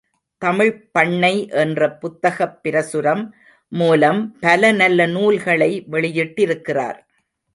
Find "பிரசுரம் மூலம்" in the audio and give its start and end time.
2.63-4.37